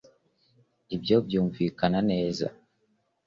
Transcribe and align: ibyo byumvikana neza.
ibyo 0.95 1.15
byumvikana 1.25 1.99
neza. 2.11 2.47